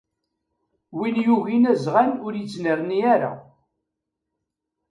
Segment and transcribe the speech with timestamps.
[0.97, 3.31] Win yugin azɣan ur yettnerni ara.